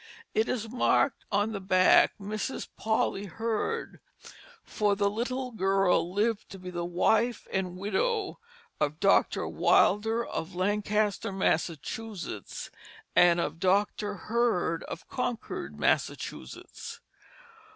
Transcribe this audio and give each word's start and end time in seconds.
It 0.33 0.49
is 0.49 0.67
marked 0.67 1.25
on 1.31 1.51
the 1.51 1.59
back 1.61 2.17
Mrs. 2.19 2.67
Polly 2.75 3.25
Hurd; 3.25 3.99
for 4.63 4.95
the 4.95 5.11
little 5.11 5.51
girl 5.51 6.11
lived 6.11 6.49
to 6.49 6.57
be 6.57 6.71
the 6.71 6.83
wife 6.83 7.47
and 7.53 7.77
widow 7.77 8.39
of 8.79 8.99
Dr. 8.99 9.47
Wilder 9.47 10.25
of 10.25 10.55
Lancaster, 10.55 11.31
Massachusetts, 11.31 12.71
and 13.15 13.39
of 13.39 13.59
Dr. 13.59 14.15
Hurd 14.15 14.81
of 14.85 15.07
Concord, 15.07 15.79
Massachusetts. 15.79 16.99